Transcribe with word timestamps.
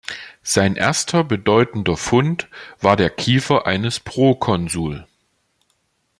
Sein 0.41 0.77
erster 0.77 1.23
bedeutender 1.23 1.95
Fund 1.95 2.49
war 2.79 2.95
der 2.95 3.11
Kiefer 3.11 3.67
eines 3.67 3.99
Proconsul. 3.99 5.05